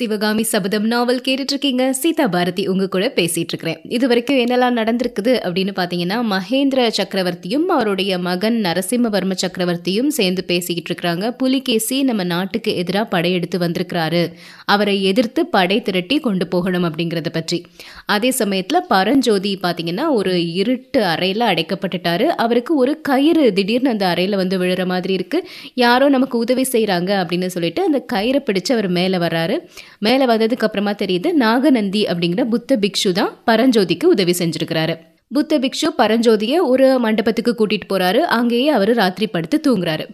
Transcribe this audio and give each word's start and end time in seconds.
சிவகாமி 0.00 0.42
சபதம் 0.42 0.86
நாவல் 0.86 1.22
கேட்டுட்டு 1.26 1.52
இருக்கீங்க 1.54 1.84
சீதா 1.92 2.26
பாரதி 2.26 2.62
உங்க 2.68 2.84
கூட 2.88 3.06
பேசிட்டு 3.16 3.52
இருக்கிறேன் 3.52 3.80
இது 3.88 4.08
வரைக்கும் 4.08 4.38
என்னெல்லாம் 4.38 4.76
நடந்திருக்குது 4.78 5.32
அப்படின்னு 5.46 5.72
பாத்தீங்கன்னா 5.78 6.18
மகேந்திர 6.30 6.86
சக்கரவர்த்தியும் 6.98 7.66
அவருடைய 7.74 8.18
மகன் 8.18 8.56
நரசிம்மவர்ம 8.66 9.36
சக்கரவர்த்தியும் 9.42 10.08
சேர்ந்து 10.18 10.44
பேசிக்கிட்டு 10.44 10.90
இருக்கிறாங்க 10.90 11.30
புலிகேசி 11.30 11.96
நம்ம 12.02 12.24
நாட்டுக்கு 12.24 12.76
எதிராக 12.76 13.06
படையெடுத்து 13.08 13.58
வந்திருக்கிறாரு. 13.58 14.22
அவரை 14.64 14.96
எதிர்த்து 15.04 15.44
படை 15.46 15.78
திரட்டி 15.82 16.18
கொண்டு 16.18 16.46
போகணும் 16.46 16.86
அப்படிங்கிறத 16.88 17.32
பற்றி. 17.32 17.58
அதே 18.06 18.30
சமயத்துல 18.38 18.80
பரஞ்சோதி 18.88 19.52
பாத்தீங்கன்னா 19.62 20.06
ஒரு 20.10 20.34
இருட்டு 20.52 21.02
அறையில 21.12 21.50
அடைக்கப்பட்டுட்டாரு. 21.52 22.28
அவருக்கு 22.44 22.74
ஒரு 22.76 22.94
கயிறு 23.10 23.44
திடீர்னு 23.52 23.90
அந்த 23.90 24.06
அறையில 24.14 24.40
வந்து 24.42 24.58
விழுற 24.64 24.84
மாதிரி 24.86 25.14
இருக்கு. 25.20 25.40
யாரோ 25.84 26.08
நமக்கு 26.08 26.38
உதவி 26.38 26.66
செய்கிறாங்க 26.72 27.12
அப்படின்னு 27.20 27.54
சொல்லிட்டு 27.56 27.84
அந்த 27.84 28.02
கயிறை 28.12 28.42
பிடிச்சு 28.48 28.72
அவர் 28.72 28.90
மேலே 29.00 29.18
வர்றாரு. 29.26 29.58
மேலே 29.98 30.24
வந்ததுக்கு 30.24 30.66
அப்புறமா 30.68 30.90
தெரியுது 30.90 31.32
நாகநந்தி 31.32 32.04
அப்படிங்கிற 32.04 32.44
புத்த 32.44 32.78
பிக்ஷு 32.80 33.12
தான் 33.12 33.36
பரஞ்சோதிக்கு 33.46 34.04
உதவி 34.04 34.34
செஞ்சிருக்கிறாரு. 34.38 34.98
புத்த 35.32 35.58
பிக்ஷு 35.58 35.88
பரஞ்சோதியை 35.98 36.58
ஒரு 36.62 36.98
மண்டபத்துக்கு 36.98 37.54
கூட்டிட்டு 37.58 37.92
போறாரு. 37.92 38.18
அங்கேயே 38.18 38.68
அவர் 38.68 38.94
ராத்திரி 38.94 39.26
படுத்து 39.26 39.60
தூங்குறாரு. 39.66 40.06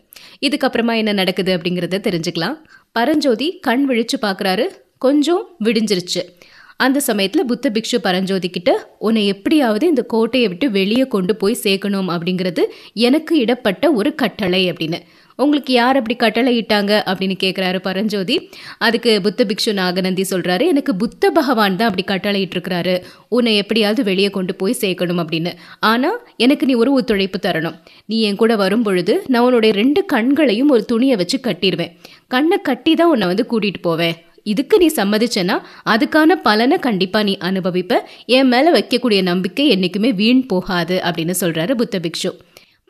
இதுக்கப்புறமா 0.46 0.96
என்ன 0.96 1.12
நடக்குது 1.12 1.56
அப்படிங்கிறத 1.56 1.98
தெரிஞ்சுக்கலாம். 2.08 2.56
பரஞ்சோதி 2.92 3.58
கண் 3.58 3.86
விழிச்சு 3.90 4.16
பார்க்கறாரு 4.22 4.66
கொஞ்சம் 4.98 5.46
விடிஞ்சிருச்சு. 5.64 6.22
அந்த 6.76 7.00
சமயத்தில் 7.00 7.44
புத்த 7.44 7.70
பிக்ஷு 7.70 7.96
பரஞ்சோதி 8.02 8.48
கிட்ட 8.48 8.96
உன்னை 8.98 9.26
எப்படியாவது 9.26 9.86
இந்த 9.86 10.02
கோட்டையை 10.02 10.48
விட்டு 10.48 10.70
வெளியே 10.70 11.06
கொண்டு 11.06 11.36
போய் 11.36 11.56
சேர்க்கணும் 11.62 12.10
அப்படிங்கிறது 12.14 12.64
எனக்கு 12.92 13.38
இடப்பட்ட 13.38 13.92
ஒரு 13.92 14.14
கட்டளை 14.14 14.72
அப்படின்னு. 14.72 15.00
உங்களுக்கு 15.44 15.72
யார் 15.72 15.98
அப்படி 16.00 16.16
கட்டளை 16.16 16.52
இட்டாங்க 16.60 16.92
அப்படின்னு 17.10 17.36
கேட்குறாரு 17.44 17.78
பரஞ்சோதி. 17.86 18.36
அதுக்கு 18.86 19.12
புத்த 19.26 19.46
பிக்ஷு 19.50 19.72
நாகநந்தி 19.80 20.24
சொல்கிறாரு 20.30 20.66
எனக்கு 20.72 20.94
புத்த 21.02 21.30
பகவான் 21.30 21.78
தான் 21.80 21.88
அப்படி 21.90 22.04
கட்டளை 22.12 22.40
இட்டிருக்கிறாரு 22.44 22.94
உன்னை 23.28 23.54
எப்படியாவது 23.62 24.02
வெளியே 24.10 24.30
கொண்டு 24.36 24.54
போய் 24.54 24.80
சேர்க்கணும் 24.82 25.22
அப்படின்னு. 25.22 25.52
ஆனால் 25.92 26.20
எனக்கு 26.36 26.66
நீ 26.66 26.74
ஒரு 26.74 26.92
ஒத்துழைப்பு 26.92 27.40
தரணும். 27.48 27.76
நீ 28.06 28.18
என் 28.20 28.40
கூட 28.42 28.56
வரும் 28.56 28.82
பொழுது 28.82 29.16
நான் 29.26 29.46
உன்னுடைய 29.48 29.74
ரெண்டு 29.80 30.02
கண்களையும் 30.14 30.72
ஒரு 30.76 30.84
துணியை 30.92 31.16
வச்சு 31.22 31.38
கட்டிடுவேன். 31.48 31.92
கண்ணை 32.28 32.60
கட்டி 32.70 32.94
தான் 32.94 33.12
உன்னை 33.14 33.26
வந்து 33.26 33.46
கூட்டிகிட்டு 33.50 33.82
போவேன். 33.88 34.16
இதுக்கு 34.52 34.76
நீ 34.78 34.88
சம்மதிச்சேன்னா 34.96 35.54
அதுக்கான 35.92 36.34
பலனை 36.48 36.76
கண்டிப்பாக 36.78 37.26
நீ 37.28 37.36
அனுபவிப்ப. 37.48 37.94
என் 38.36 38.50
மேலே 38.52 38.70
வைக்கக்கூடிய 38.78 39.22
நம்பிக்கை 39.30 39.68
என்றைக்குமே 39.68 40.12
வீண் 40.20 40.42
போகாது 40.52 40.98
அப்படின்னு 41.06 41.34
சொல்கிறாரு 41.40 41.74
புத்த 41.82 41.98
பிக்ஷு. 42.04 42.32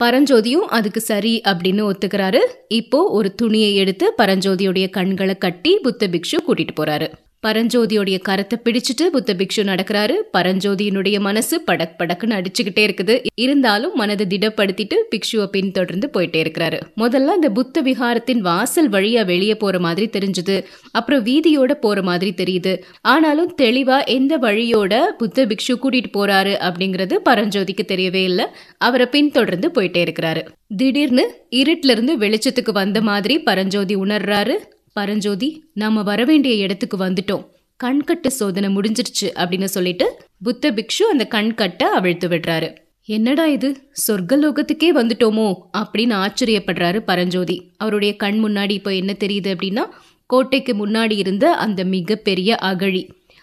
பரஞ்சோதியும் 0.04 0.66
அதுக்கு 0.76 1.00
சரி 1.00 1.40
அப்படின்னு 1.44 1.84
ஒத்துக்கிறாரு. 1.90 2.40
இப்போ 2.68 2.98
ஒரு 3.08 3.34
துணியை 3.34 3.74
எடுத்து 3.74 4.12
பரஞ்சோதியுடைய 4.18 4.90
கண்களை 4.90 5.38
கட்டி 5.38 5.78
புத்த 5.78 6.08
பிக்ஷு 6.08 6.38
கூட்டிட்டு 6.48 6.74
போறாரு. 6.80 7.08
பரஞ்சோதியோடைய 7.46 8.18
கரத்தை 8.28 8.56
பிடிச்சிட்டு 8.64 9.04
புத்த 9.12 9.34
பிக்ஷு 9.34 9.62
நடக்கிறாரு. 9.62 10.14
பரஞ்சோதியினுடைய 10.36 11.20
மனசு 11.20 11.62
படக் 11.66 11.96
படக்குன்னு 11.98 12.36
அடிச்சுக்கிட்டே 12.38 12.84
இருக்குது. 12.88 13.22
இருந்தாலும் 13.34 13.94
மனதை 13.94 14.26
திடப்படுத்திட்டு 14.26 14.94
பிக்ஷுவை 15.10 15.46
பின்தொடர்ந்து 15.46 16.10
போயிட்டே 16.14 16.40
இருக்கிறாரு. 16.44 16.80
முதல்ல 16.96 17.34
அந்த 17.36 17.50
புத்த 17.50 17.82
விகாரத்தின் 17.82 18.38
வாசல் 18.38 18.90
வழியா 18.90 19.24
வெளியே 19.24 19.54
போற 19.54 19.78
மாதிரி 19.78 20.08
தெரிஞ்சது. 20.18 20.64
அப்புறம் 20.92 21.24
வீதியோட 21.24 21.72
போற 21.72 22.02
மாதிரி 22.02 22.32
தெரியுது. 22.36 22.78
ஆனாலும் 23.00 23.54
தெளிவா 23.62 24.04
எந்த 24.06 24.38
வழியோட 24.38 25.02
புத்த 25.18 25.46
பிக்ஷு 25.46 25.74
கூட்டிட்டு 25.82 26.12
போறாரு 26.18 26.54
அப்படிங்கிறது 26.68 27.16
பரஞ்சோதிக்கு 27.24 27.84
தெரியவே 27.86 28.22
இல்லை. 28.22 28.44
அவரை 28.78 29.06
பின்தொடர்ந்து 29.06 29.68
போயிட்டே 29.68 30.02
இருக்கிறாரு. 30.06 30.42
திடீர்னு 30.76 31.34
இருட்டிலிருந்து 31.56 32.14
வெளிச்சத்துக்கு 32.20 32.72
வந்த 32.72 33.00
மாதிரி 33.00 33.38
பரஞ்சோதி 33.38 33.96
உணர்றாரு. 33.96 34.54
பரஞ்சோதி 34.96 35.48
நாம 35.74 36.02
வரவேண்டிய 36.02 36.54
இடத்துக்கு 36.54 36.96
வந்துட்டோம். 36.96 37.44
கண்கட்டு 37.84 38.28
சோதனை 38.38 38.68
முடிஞ்சிருச்சு 38.76 39.26
அப்படின்னு 39.34 39.68
சொல்லிட்டு 39.74 40.06
புத்த 40.42 40.70
பிக்ஷு 40.70 41.04
அந்த 41.12 41.24
கண்கட்டை 41.30 41.88
அவிழ்த்து 41.98 42.28
விடுறாரு. 42.28 42.68
என்னடா 43.08 43.44
இது? 43.46 43.68
சொர்க்கலோகத்துக்கே 44.06 44.88
வந்துட்டோமோ? 44.94 45.48
அப்படின்னு 45.78 46.14
ஆச்சரியப்படுறாரு 46.22 46.98
பரஞ்சோதி. 47.00 47.56
அவருடைய 47.76 48.12
கண் 48.16 48.38
முன்னாடி 48.44 48.70
இப்போ 48.70 48.94
என்ன 48.94 49.12
தெரியுது 49.24 49.50
அப்படின்னா 49.54 49.84
கோட்டைக்கு 50.26 50.72
முன்னாடி 50.80 51.14
இருந்த 51.16 51.44
அந்த 51.66 51.84
மிகப்பெரிய 51.84 52.56
அகழி. 52.62 53.02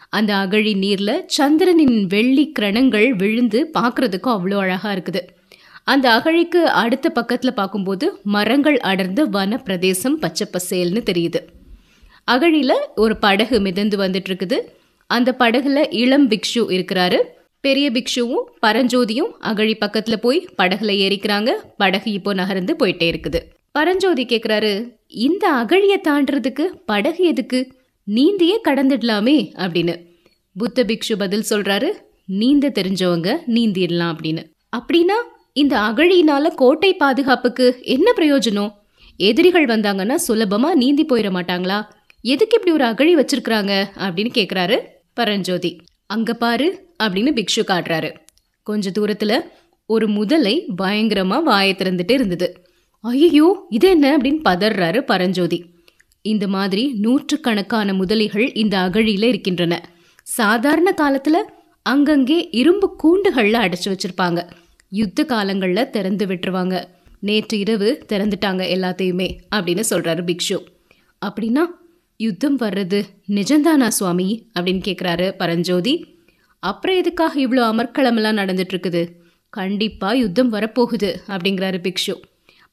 அந்த 0.09 0.31
அகழி 0.35 0.73
நீர்ல 0.75 1.11
சந்திரனின் 1.38 1.97
வெள்ளி 2.07 2.51
கிரணங்கள் 2.59 3.07
விழுந்து 3.22 3.59
பார்க்குறதுக்கும் 3.79 4.33
அவ்வளோ 4.35 4.57
அழகா 4.57 4.91
இருக்குது. 4.94 5.22
அந்த 5.83 6.11
அகழிக்கு 6.11 6.63
அடுத்த 6.63 7.09
பக்கத்தில் 7.09 7.53
பார்க்கும்போது 7.53 8.19
மரங்கள் 8.23 8.79
அடர்ந்த 8.79 9.25
வன 9.25 9.57
பிரதேசம் 9.57 10.19
பச்சை 10.19 10.47
பசேல்னு 10.53 11.01
தெரியுது. 11.11 11.39
அகழியில் 12.23 12.77
ஒரு 12.95 13.17
படகு 13.17 13.59
மிதந்து 13.59 13.97
வந்துட்டுருக்குது. 13.97 14.59
அந்த 15.07 15.35
படகுல 15.39 15.85
இளம் 15.89 16.29
பிக்ஷு 16.29 16.63
இருக்கிறாரு. 16.75 17.21
பெரிய 17.59 17.91
பிக்ஷுவும் 17.91 18.44
பரஞ்சோதியும் 18.66 19.31
அகழி 19.39 19.75
பக்கத்தில் 19.75 20.19
போய் 20.19 20.49
படகுல 20.57 20.94
ஏறிக்கிறாங்க. 21.05 21.49
படகு 21.77 22.11
இப்போ 22.11 22.33
நகர்ந்து 22.33 22.75
போயிட்டே 22.79 23.09
இருக்குது. 23.13 23.39
பரஞ்சோதி 23.71 24.25
கேட்குறாரு 24.25 24.95
இந்த 25.07 25.51
அகழியை 25.51 26.07
தாண்டறதுக்கு 26.07 26.65
படகு 26.85 27.23
எதுக்கு? 27.23 27.73
நீந்தியே 28.07 28.57
கடந்துடலாமே 28.63 29.38
அப்படின்னு. 29.55 29.95
புத்த 30.57 30.83
பிக்ஷு 30.83 31.15
பதில் 31.17 31.45
சொல்கிறாரு 31.50 31.91
நீந்த 32.25 32.69
தெரிஞ்சவங்க 32.69 33.38
நீந்திடலாம் 33.47 34.15
அப்படின்னு. 34.15 34.44
அப்படின்னா 34.77 35.19
இந்த 35.53 35.79
அகழியினால 35.79 36.53
கோட்டை 36.55 36.95
பாதுகாப்புக்கு 36.95 37.79
என்ன 37.81 38.13
பிரயோஜனம்? 38.15 38.71
எதிரிகள் 39.17 39.65
வந்தாங்கன்னா 39.65 40.15
சுலபமா 40.27 40.73
நீந்தி 40.73 41.05
போயிட 41.05 41.29
மாட்டாங்களா? 41.29 41.85
எதுக்கு 42.21 42.59
இப்படி 42.59 42.71
ஒரு 42.71 42.83
அகழி 42.83 43.15
வச்சிருக்கிறாங்க? 43.15 43.73
அப்படின்னு 43.95 44.31
கேக்குறாரு 44.33 44.77
பரஞ்சோதி. 45.13 45.81
அங்க 46.05 46.33
பாரு 46.33 46.87
அப்படின்னு 47.03 47.31
பிக்ஷு 47.33 47.63
காட்டுறாரு. 47.67 48.13
கொஞ்ச 48.63 48.89
தூரத்துல 48.89 49.41
ஒரு 49.85 50.07
முதலை 50.07 50.55
பயங்கரமா 50.81 51.43
வாயை 51.43 51.75
திறந்துட்டு 51.77 52.11
இருந்தது. 52.11 52.67
ஐயோ 52.99 53.65
இது 53.69 53.89
என்ன 53.89 54.17
அப்படின்னு 54.17 54.39
பதறாரு 54.45 55.01
பரஞ்சோதி. 55.01 55.65
இந்த 56.21 56.47
மாதிரி 56.47 56.93
நூற்றுக்கணக்கான 56.93 57.93
முதலைகள் 57.93 58.49
இந்த 58.53 58.77
அகழியில 58.77 59.23
இருக்கின்றன. 59.23 59.89
சாதாரண 60.23 60.93
காலத்துல 60.97 61.37
அங்கங்கே 61.81 62.49
இரும்பு 62.51 62.95
கூண்டுகள்ல 63.03 63.57
அடைச்சு 63.65 63.85
வச்சிருப்பாங்க. 63.85 64.49
யுத்த 64.95 65.23
காலங்களில் 65.23 65.89
திறந்து 65.89 66.25
விட்டுருவாங்க. 66.25 66.83
நேற்று 67.19 67.59
இரவு 67.59 68.05
திறந்துட்டாங்க 68.09 68.63
எல்லாத்தையுமே 68.75 69.37
அப்படின்னு 69.55 69.83
சொல்கிறாரு 69.89 70.21
பிக்ஷு. 70.25 70.63
அப்படின்னா 71.25 71.61
யுத்தம் 72.17 72.59
வர்றது 72.59 73.03
நிஜந்தானா 73.27 73.87
சுவாமி? 73.87 74.49
அப்படின்னு 74.59 74.81
கேட்குறாரு 74.87 75.31
பரஞ்சோதி. 75.31 76.17
அப்புறம் 76.59 76.97
எதுக்காக 76.97 77.41
இவ்வளோ 77.41 77.75
அமர்க்களமெல்லாம் 77.75 78.39
நடந்துட்டுருக்குது? 78.41 79.09
கண்டிப்பாக 79.49 80.17
யுத்தம் 80.17 80.53
வரப்போகுது 80.53 81.15
அப்படிங்கிறாரு 81.27 81.79
பிக்ஷு. 81.81 82.13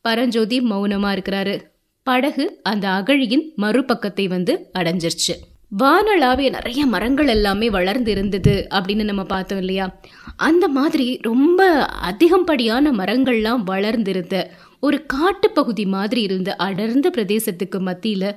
பரஞ்சோதி 0.01 0.61
மௌனமாக 0.61 1.17
இருக்கிறாரு. 1.17 1.61
படகு 2.03 2.61
அந்த 2.63 2.89
அகழியின் 2.89 3.53
மறுபக்கத்தை 3.57 4.29
வந்து 4.29 4.71
அடைஞ்சிருச்சு. 4.79 5.35
வானளாவிய 5.79 6.51
நிறைய 6.51 6.87
மரங்கள் 6.87 7.27
எல்லாமே 7.27 7.71
வளர்ந்து 7.71 8.11
இருந்தது 8.11 8.67
அப்படின்னு 8.71 9.05
நம்ம 9.05 9.25
பார்த்தோம் 9.25 9.59
இல்லையா? 9.59 10.01
அந்த 10.37 10.69
மாதிரி 10.69 11.19
ரொம்ப 11.23 11.85
அதிகப்படியான 11.85 12.93
மரங்கள்லாம் 12.93 13.63
வளர்ந்திருந்த 13.65 14.51
ஒரு 14.81 15.07
காட்டுப்பகுதி 15.07 15.87
மாதிரி 15.87 16.23
இருந்த 16.23 16.57
அடர்ந்த 16.57 17.11
பிரதேசத்துக்கு 17.15 17.79
மத்தியில் 17.79 18.35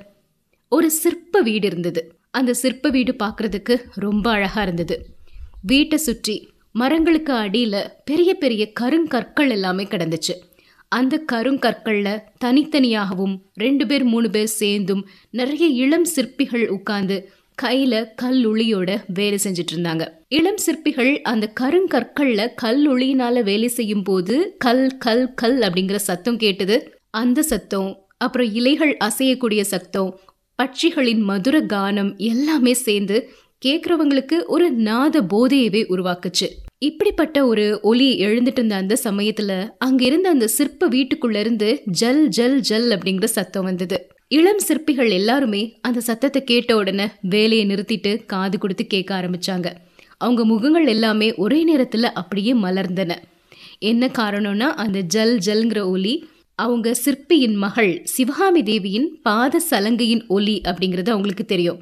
ஒரு 0.68 0.90
சிற்ப 0.90 1.40
வீடு 1.40 1.66
இருந்தது. 1.66 2.18
அந்த 2.30 2.54
சிற்ப 2.54 2.88
வீடு 2.88 3.12
பார்க்கறதுக்கு 3.12 3.76
ரொம்ப 3.94 4.30
அழகாக 4.30 4.62
இருந்தது. 4.62 5.06
வீட்டை 5.62 5.98
சுற்றி 5.98 6.50
மரங்களுக்கு 6.72 7.32
அடியில் 7.32 7.90
பெரிய 8.04 8.34
பெரிய 8.34 8.72
கருங்கற்கள் 8.80 9.50
எல்லாமே 9.50 9.84
கிடந்துச்சு. 9.84 10.34
அந்த 10.94 11.14
கருங்கற்கள்ல 11.32 12.08
தனித்தனியாகவும் 12.44 13.34
ரெண்டு 13.54 13.86
பேர் 13.86 14.04
மூணு 14.04 14.28
பேர் 14.30 14.52
சேர்ந்தும் 14.60 15.02
நிறைய 15.30 15.66
இளம் 15.84 16.04
சிற்பிகள் 16.04 16.66
உட்கார்ந்து 16.68 17.16
கையில 17.62 17.94
கல்லுளியோட 18.22 18.90
வேலை 19.14 19.38
செஞ்சுட்டு 19.44 19.72
இருந்தாங்க 19.74 20.04
இளம் 20.28 20.60
சிற்பிகள் 20.66 21.20
அந்த 21.22 21.52
கருங்கற்கள்ல 21.60 22.46
கல்லுளியினால 22.62 23.42
வேலை 23.42 23.68
செய்யும் 23.68 24.02
போது 24.02 24.36
கல் 24.58 24.86
கல் 24.96 25.26
கல் 25.34 25.58
அப்படிங்கிற 25.60 25.98
சத்தம் 26.08 26.36
கேட்டது. 26.36 26.76
அந்த 27.10 27.42
சத்தம் 27.42 27.90
அப்புறம் 28.16 28.50
இலைகள் 28.52 28.96
அசையக்கூடிய 29.04 29.60
சத்தம் 29.60 30.10
பட்சிகளின் 30.58 31.22
மதுர 31.30 31.56
கானம் 31.72 32.10
எல்லாமே 32.16 32.74
சேர்ந்து 32.86 33.16
கேட்குறவங்களுக்கு 33.66 34.36
ஒரு 34.46 34.66
நாத 34.88 35.22
போதையவே 35.32 35.82
உருவாக்குச்சு. 35.88 36.48
இப்படிப்பட்ட 36.84 37.46
ஒரு 37.46 37.64
ஒலி 37.82 38.08
எழுந்துட்டு 38.18 38.60
இருந்த 38.60 38.74
அந்த 38.74 38.94
சமயத்துல 39.04 39.52
அங்க 39.78 40.04
இருந்த 40.04 40.28
அந்த 40.28 40.46
சிற்ப 40.48 40.88
வீட்டுக்குள்ள 40.88 41.36
இருந்து 41.36 41.68
ஜல் 42.00 42.28
ஜல் 42.28 42.58
ஜல் 42.60 42.88
அப்படிங்கிற 42.88 43.24
சத்தம் 43.24 43.64
வந்தது. 43.64 43.98
இளம் 44.28 44.58
சிற்பிகள் 44.58 45.10
எல்லாருமே 45.10 45.62
அந்த 45.80 46.00
சத்தத்தை 46.00 46.40
கேட்ட 46.44 46.76
உடனே 46.76 47.06
வேலையை 47.20 47.64
நிறுத்திட்டு 47.66 48.12
காது 48.26 48.58
கொடுத்து 48.58 48.86
கேட்க 48.86 49.10
ஆரம்பிச்சாங்க. 49.20 49.68
அவங்க 50.16 50.42
முகங்கள் 50.44 50.86
எல்லாமே 50.86 51.28
ஒரே 51.34 51.60
நேரத்துல 51.70 52.10
அப்படியே 52.14 52.52
மலர்ந்தன. 52.54 53.12
என்ன 53.78 54.04
காரணம்னா 54.18 54.68
அந்த 54.84 55.00
ஜல் 55.14 55.36
ஜல்ங்கிற 55.46 55.80
ஒலி 55.86 56.14
அவங்க 56.58 56.88
சிற்பியின் 56.94 57.54
மகள் 57.54 57.92
சிவகாமி 58.04 58.62
தேவியின் 58.62 59.08
பாத 59.22 59.60
சலங்கையின் 59.70 60.24
ஒலி 60.26 60.60
அப்படிங்கிறது 60.64 61.10
அவங்களுக்கு 61.10 61.44
தெரியும். 61.44 61.80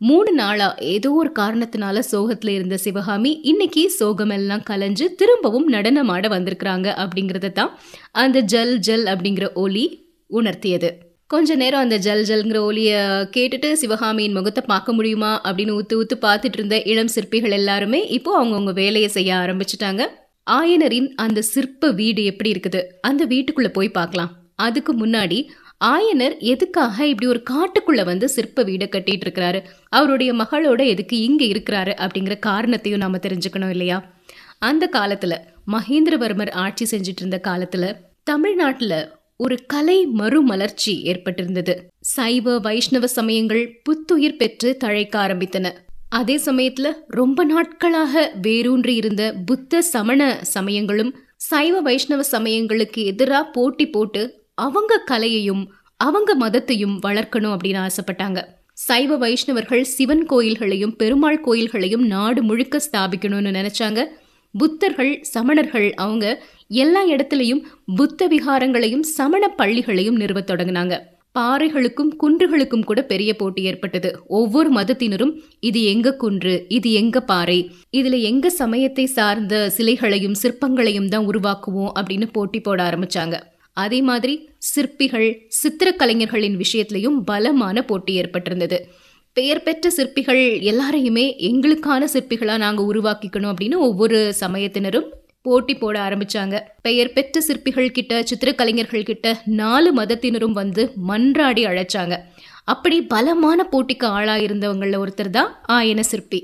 மூணு 0.00 0.30
நாளா 0.32 0.66
ஏதோ 0.94 1.10
ஒரு 1.20 1.30
காரணத்தினால 1.38 2.02
சோகத்துல 2.10 2.48
இருந்த 2.48 2.76
சிவகாமி 2.76 3.30
இன்னைக்கு 3.42 3.82
சோகமெல்லாம் 3.98 4.62
கலைஞ்சு 4.70 5.06
திரும்பவும் 5.20 5.66
நடனமாட 5.72 6.26
வந்திருக்கிறாங்க 6.34 6.88
அப்படிங்கறத 7.02 7.50
தான் 7.52 7.72
அந்த 8.22 8.40
ஜல் 8.52 8.74
ஜல் 8.78 9.04
அப்படிங்கிற 9.04 9.46
ஒலி 9.54 9.84
உணர்த்தியது. 10.30 10.90
கொஞ்ச 11.26 11.54
நேரம் 11.54 11.84
அந்த 11.84 11.96
ஜல் 11.98 12.24
ஜல்ங்கிற 12.30 12.58
ஒலியை 12.68 13.00
கேட்டுட்டு 13.36 13.70
சிவகாமியின் 13.72 14.36
முகத்தை 14.38 14.62
பார்க்க 14.66 14.92
முடியுமா 14.92 15.32
அப்படின்னு 15.46 15.74
ஊத்து 15.78 15.96
ஊத்து 16.00 16.16
பார்த்துட்டு 16.26 16.58
இருந்த 16.60 16.76
இளம் 16.92 17.12
சிற்பிகள் 17.14 17.56
எல்லாருமே 17.60 18.00
இப்போ 18.18 18.30
அவங்கவுங்க 18.38 18.74
வேலையை 18.82 19.08
செய்ய 19.16 19.30
ஆரம்பிச்சிட்டாங்க. 19.42 20.02
ஆயனரின் 20.46 21.08
அந்த 21.24 21.40
சிற்ப 21.52 21.90
வீடு 22.00 22.22
எப்படி 22.24 22.52
இருக்குது? 22.54 22.82
அந்த 23.00 23.24
வீட்டுக்குள்ள 23.26 23.68
போய் 23.68 23.96
பார்க்கலாம். 23.98 24.30
அதுக்கு 24.66 24.92
முன்னாடி 24.94 25.38
ஆயனர் 25.84 26.38
எதுக்காக 26.38 27.06
இப்படி 27.06 27.30
ஒரு 27.30 27.42
காட்டுக்குள்ள 27.50 28.04
வந்து 28.04 28.28
சிற்ப 28.28 28.64
வீடை 28.64 28.88
கட்டிட்டு 28.88 29.20
இருக்கிறாரு? 29.26 29.62
அவருடைய 29.88 30.32
மகளோட 30.32 30.86
எதுக்கு 30.86 31.20
இங்க 31.20 31.44
இருக்கிறாரு 31.44 31.92
அப்படிங்கிற 31.94 32.38
காரணத்தையும் 32.38 33.00
நாம 33.00 33.16
தெரிஞ்சுக்கணும் 33.16 33.68
இல்லையா? 33.68 34.12
அந்த 34.58 34.88
காலத்துல 34.92 35.36
மகேந்திரவர்மர் 35.66 36.50
ஆட்சி 36.50 36.96
செஞ்சிட்டு 36.96 37.16
இருந்த 37.16 37.40
காலத்துல 37.48 37.94
தமிழ்நாட்டுல 38.22 39.16
ஒரு 39.36 39.58
கலை 39.66 40.06
மறுமலர்ச்சி 40.06 41.02
ஏற்பட்டிருந்தது. 41.04 41.74
சைவ 42.00 42.58
வைஷ்ணவ 42.58 43.06
சமயங்கள் 43.06 43.80
புத்துயிர் 43.82 44.36
பெற்று 44.36 44.76
தழைக்க 44.84 45.26
ஆரம்பித்தன. 45.26 45.72
அதே 46.08 46.36
சமயத்துல 46.36 46.92
ரொம்ப 47.08 47.44
நாட்களாக 47.44 48.32
வேரூன்றி 48.42 48.94
இருந்த 48.94 49.34
புத்த 49.46 49.82
சமண 49.82 50.38
சமயங்களும் 50.42 51.14
சைவ 51.36 51.80
வைஷ்ணவ 51.80 52.22
சமயங்களுக்கு 52.22 53.04
எதிராக 53.04 53.50
போட்டி 53.50 53.86
போட்டு 53.88 54.46
அவங்க 54.64 55.02
கலையையும் 55.10 55.64
அவங்க 56.00 56.30
மதத்தையும் 56.40 56.96
வளர்க்கணும் 57.06 57.54
அப்படின்னு 57.54 57.80
ஆசைப்பட்டாங்க. 57.86 58.40
சைவ 58.86 59.16
வைஷ்ணவர்கள் 59.16 59.84
சிவன் 59.94 60.24
கோயில்களையும் 60.30 60.94
பெருமாள் 61.00 61.44
கோயில்களையும் 61.46 62.04
நாடு 62.12 62.40
முழுக்க 62.42 62.80
ஸ்தாபிக்கணும்னு 62.86 63.52
நினைச்சாங்க. 63.58 64.00
புத்தர்கள் 64.54 65.12
சமணர்கள் 65.34 65.88
அவங்க 66.04 66.24
எல்லா 66.82 67.02
இடத்துலையும் 67.06 67.62
புத்த 67.96 68.28
விகாரங்களையும் 68.28 69.04
சமண 69.16 69.44
பள்ளிகளையும் 69.58 70.20
நிறுவத் 70.22 70.50
தொடங்கினாங்க. 70.50 70.96
பாறைகளுக்கும் 71.38 72.12
குன்றுகளுக்கும் 72.22 72.84
கூட 72.84 73.00
பெரிய 73.10 73.30
போட்டி 73.40 73.62
ஏற்பட்டது. 73.62 74.10
ஒவ்வொரு 74.38 74.70
மதத்தினரும் 74.72 75.34
இது 75.68 75.80
எங்க 75.84 76.14
குன்று 76.22 76.54
இது 76.68 76.90
எங்க 76.92 77.20
பாறை 77.30 77.58
இதுல 77.98 78.16
எங்க 78.30 78.50
சமயத்தை 78.62 79.06
சார்ந்த 79.16 79.54
சிலைகளையும் 79.76 80.40
சிற்பங்களையும் 80.42 81.08
தான் 81.08 81.28
உருவாக்குவோம் 81.30 81.94
அப்படின்னு 81.98 82.28
போட்டி 82.32 82.60
போட 82.60 82.80
ஆரம்பிச்சாங்க. 82.88 83.38
அதே 83.84 84.00
மாதிரி 84.08 84.34
சிற்பிகள் 84.72 85.28
சித்திரக்கலைஞர்களின் 85.58 86.56
விஷயத்திலையும் 86.64 87.18
பலமான 87.30 87.82
போட்டி 87.82 88.12
ஏற்பட்டிருந்தது. 88.20 88.78
பெயர் 89.36 89.62
பெற்ற 89.62 89.90
சிற்பிகள் 89.90 90.42
எல்லாரையுமே 90.70 91.24
எங்களுக்கான 91.48 92.04
சிற்பிகளாக 92.14 92.64
நாங்கள் 92.64 92.88
உருவாக்கிக்கணும் 92.92 93.50
அப்படின்னு 93.52 93.76
ஒவ்வொரு 93.88 94.18
சமயத்தினரும் 94.40 95.08
போட்டி 95.42 95.74
போட 95.74 95.96
ஆரம்பிச்சாங்க. 96.08 96.56
பெயர் 96.82 97.12
பெற்ற 97.12 97.40
சிற்பிகள் 97.40 97.90
கிட்ட 97.90 98.14
சித்திரக்கலைஞர்கள் 98.30 99.08
கிட்ட 99.10 99.26
நாலு 99.60 99.90
மதத்தினரும் 99.94 100.58
வந்து 100.60 100.84
மன்றாடி 101.08 101.62
அழைச்சாங்க. 101.70 102.16
அப்படி 102.64 102.96
பலமான 103.12 103.68
போட்டிக்கு 103.72 104.06
ஆளாக 104.16 104.44
இருந்தவங்களில் 104.46 105.02
ஒருத்தர் 105.02 105.34
தான் 105.36 105.52
ஆயன 105.68 106.00
சிற்பி. 106.00 106.40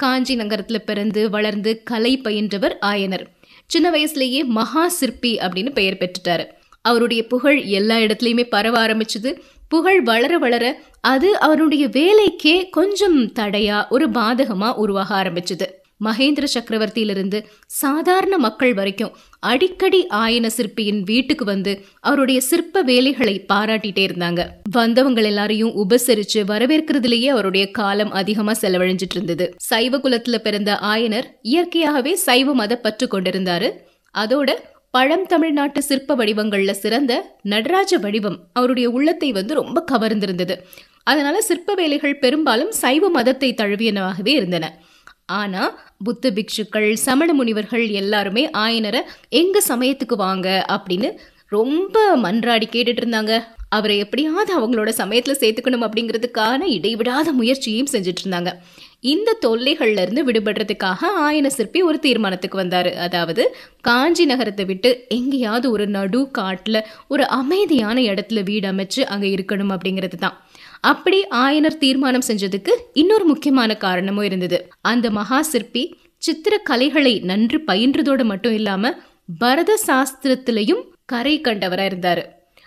காஞ்சி 0.00 0.34
நகரத்தில் 0.34 0.86
பிறந்து 0.88 1.30
வளர்ந்து 1.30 1.70
கலை 1.84 2.12
பயின்றவர் 2.24 2.74
ஆயனர். 2.90 3.24
சின்ன 3.68 3.90
வயசுலேயே 3.90 4.44
மகா 4.44 4.88
சிற்பி 4.88 5.36
அப்படின்னு 5.36 5.72
பெயர் 5.72 5.96
பெற்றுட்டாரு. 5.96 6.46
அவருடைய 6.82 7.26
புகழ் 7.26 7.60
எல்லா 7.60 7.96
இடத்துலையுமே 7.96 8.44
பரவ 8.48 8.86
ஆரம்பிச்சது. 8.86 9.40
புகழ் 9.68 10.02
வளர 10.02 10.38
வளர 10.38 10.82
அது 11.00 11.38
அவருடைய 11.38 11.88
வேலைக்கே 11.88 12.68
கொஞ்சம் 12.70 13.32
தடையா 13.32 13.88
ஒரு 13.88 14.10
பாதகமா 14.10 14.74
உருவாக 14.74 15.22
ஆரம்பிச்சது. 15.22 15.77
மகேந்திர 16.04 16.44
சக்கரவர்த்தியிலிருந்து 16.54 17.44
சாதாரண 17.66 18.38
மக்கள் 18.38 18.74
வரைக்கும் 18.74 19.16
அடிக்கடி 19.38 20.06
ஆயன 20.14 20.46
சிற்பியின் 20.46 21.02
வீட்டுக்கு 21.02 21.44
வந்து 21.44 21.84
அவருடைய 22.00 22.40
சிற்ப 22.40 22.82
வேலைகளை 22.82 23.44
பாராட்டிட்டே 23.52 24.04
இருந்தாங்க. 24.08 24.46
வந்தவங்க 24.70 25.20
எல்லாரையும் 25.20 25.74
உபசரிச்சு 25.76 26.42
வரவேற்கிறதுலயே 26.46 27.26
அவருடைய 27.26 27.70
காலம் 27.70 28.10
அதிகமா 28.10 28.52
செலவழிஞ்சிட்டு 28.52 29.14
இருந்தது. 29.14 29.54
சைவ 29.56 29.98
குலத்துல 29.98 30.38
பிறந்த 30.38 30.78
ஆயனர் 30.82 31.24
இயற்கையாகவே 31.42 32.14
சைவ 32.14 32.54
மத 32.54 32.76
பற்று 32.76 33.08
கொண்டிருந்தாரு. 33.10 33.70
அதோட 34.18 34.50
பழம் 34.90 35.26
தமிழ்நாட்டு 35.26 35.82
சிற்ப 35.82 36.16
வடிவங்கள்ல 36.16 36.70
சிறந்த 36.70 37.38
நடராஜ 37.42 37.98
வடிவம் 37.98 38.38
அவருடைய 38.52 38.90
உள்ளத்தை 38.90 39.32
வந்து 39.32 39.54
ரொம்ப 39.54 39.84
கவர்ந்திருந்தது. 39.92 40.56
அதனால 41.02 41.40
சிற்ப 41.40 41.74
வேலைகள் 41.74 42.18
பெரும்பாலும் 42.18 42.70
சைவ 42.70 43.10
மதத்தை 43.10 43.54
தழுவியனவாகவே 43.56 44.28
இருந்தன. 44.28 44.78
ஆனால் 45.28 45.72
புத்த 46.04 46.30
பிக்ஷுக்கள் 46.30 46.92
சமண 46.92 47.32
முனிவர்கள் 47.34 47.84
எல்லாருமே 48.00 48.50
ஆயனரை 48.56 49.00
எங்கள் 49.28 49.68
சமயத்துக்கு 49.68 50.16
வாங்க? 50.16 50.48
அப்படின்னு 50.68 51.08
ரொம்ப 51.48 52.16
மன்றாடி 52.16 52.66
கேட்டுட்டு 52.70 53.02
இருந்தாங்க. 53.02 53.34
அவரை 53.68 53.98
எப்படியாவது 53.98 54.50
அவங்களோட 54.58 54.88
சமயத்தில் 54.88 55.40
சேர்த்துக்கணும் 55.40 55.84
அப்படிங்கிறதுக்கான 55.86 56.60
இடைவிடாத 56.76 57.32
முயற்சியையும் 57.32 57.90
செஞ்சுட்டு 57.92 58.22
இருந்தாங்க. 58.24 58.50
இந்த 59.00 59.36
தொல்லைகள்ல 59.44 60.00
இருந்து 60.00 60.22
விடுபடுறதுக்காக 60.24 61.10
ஆயன 61.26 61.46
சிற்பி 61.46 61.82
ஒரு 61.82 61.98
தீர்மானத்துக்கு 61.98 62.56
வந்தார். 62.56 62.94
அதாவது 62.96 63.42
காஞ்சி 63.80 64.24
நகரத்தை 64.24 64.64
விட்டு 64.64 65.06
எங்கேயாவது 65.08 65.70
ஒரு 65.70 65.86
நடு 65.88 66.30
காட்டில் 66.30 66.80
ஒரு 67.08 67.26
அமைதியான 67.26 68.00
இடத்துல 68.00 68.42
வீடு 68.42 68.68
அமைச்சு 68.68 69.02
அங்கே 69.06 69.30
இருக்கணும் 69.36 69.74
அப்படிங்கிறது 69.76 70.18
தான் 70.18 70.38
அப்படி 70.80 71.24
ஆயனர் 71.30 71.78
தீர்மானம் 71.78 72.22
செஞ்சதுக்கு 72.26 72.70
இன்னொரு 72.92 73.24
முக்கியமான 73.24 73.76
காரணமும் 73.76 74.24
இருந்தது. 74.24 74.68
அந்த 74.80 75.10
மகா 75.10 75.42
சிற்பி 75.42 75.96
சித்திர 76.18 76.58
கலைகளை 76.58 77.18
நன்று 77.18 77.62
பயின்றதோடு 77.66 78.24
மட்டும் 78.24 78.54
இல்லாம 78.54 78.94
பரத 79.38 79.78
சாஸ்திரத்திலையும் 79.86 80.82
கரை 81.04 81.40
கண்டவரா 81.40 81.86
இருந்தாரு. 81.88 82.24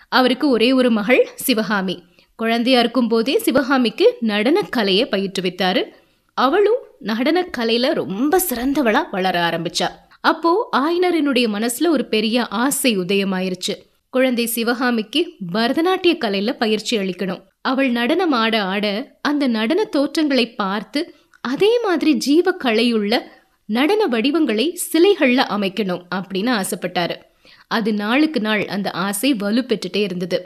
அவருக்கு 0.08 0.48
ஒரே 0.48 0.72
ஒரு 0.72 0.90
மகள் 0.90 1.28
சிவகாமி. 1.34 2.02
குழந்தையா 2.36 2.80
இருக்கும் 2.80 3.08
போதே 3.08 3.38
சிவகாமிக்கு 3.38 4.16
நடனக்கலையை 4.22 5.08
பயிற்றுவித்தாரு. 5.10 5.84
அவளும் 6.34 6.78
நடனக்கலையில 7.02 7.92
ரொம்ப 7.92 8.40
சிறந்தவளா 8.50 9.02
வளர 9.10 9.48
ஆரம்பிச்சா. 9.48 9.88
அப்போ 10.20 10.68
ஆயனரினுடைய 10.76 11.46
மனசுல 11.46 11.88
ஒரு 11.88 12.04
பெரிய 12.04 12.46
ஆசை 12.46 12.98
உதயமாயிருச்சு. 12.98 13.74
குழந்தை 14.10 14.46
சிவகாமிக்கு 14.46 15.32
பரதநாட்டிய 15.52 16.16
கலையில 16.20 16.52
பயிற்சி 16.52 16.96
அளிக்கணும். 16.96 17.42
அவள் 17.64 17.90
நடனம் 17.90 18.34
ஆட 18.42 18.54
ஆட 18.72 18.86
அந்த 19.20 19.44
நடன 19.56 19.80
தோற்றங்களை 19.96 20.46
பார்த்து 20.62 21.00
அதே 21.44 21.70
மாதிரி 21.84 22.12
ஜீவ 22.26 22.56
கலையுள்ள 22.64 23.14
நடன 23.68 24.02
வடிவங்களை 24.06 24.66
சிலைகளில் 24.90 25.50
அமைக்கணும் 25.54 26.02
அப்படின்னு 26.16 26.50
ஆசைப்பட்டாரு. 26.60 27.16
அது 27.76 27.90
நாளுக்கு 27.94 28.40
நாள் 28.40 28.62
அந்த 28.66 28.88
ஆசை 29.06 29.30
வலுப்பெற்றுட்டே 29.34 30.00
இருந்தது. 30.06 30.38